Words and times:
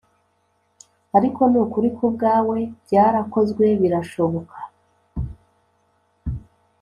ariko 1.17 1.41
nukuri 1.51 1.89
kubwawe 1.97 2.57
byarakozwe 2.83 3.65
birashoboka." 3.81 4.57